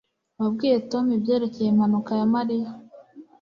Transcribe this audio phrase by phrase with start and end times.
[0.39, 2.69] Wabwiye Tom ibyerekeye impanuka ya Mariya